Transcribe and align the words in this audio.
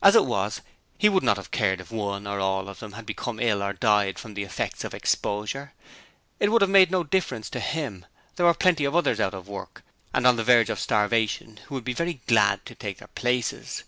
As 0.00 0.14
it 0.14 0.24
was, 0.26 0.60
HE 0.98 1.08
would 1.08 1.24
not 1.24 1.38
have 1.38 1.50
cared 1.50 1.80
if 1.80 1.90
one 1.90 2.24
or 2.24 2.38
all 2.38 2.68
of 2.68 2.78
them 2.78 2.92
had 2.92 3.04
become 3.04 3.40
ill 3.40 3.64
or 3.64 3.72
died 3.72 4.16
from 4.16 4.34
the 4.34 4.44
effects 4.44 4.84
of 4.84 4.94
exposure. 4.94 5.72
It 6.38 6.52
would 6.52 6.62
have 6.62 6.70
made 6.70 6.92
no 6.92 7.02
difference 7.02 7.50
to 7.50 7.58
him. 7.58 8.06
There 8.36 8.46
were 8.46 8.54
plenty 8.54 8.84
of 8.84 8.94
others 8.94 9.18
out 9.18 9.34
of 9.34 9.48
work 9.48 9.82
and 10.14 10.24
on 10.24 10.36
the 10.36 10.44
verge 10.44 10.70
of 10.70 10.78
starvation 10.78 11.58
who 11.66 11.74
would 11.74 11.82
be 11.84 11.94
very 11.94 12.20
glad 12.28 12.64
to 12.66 12.76
take 12.76 12.98
their 12.98 13.08
places. 13.08 13.82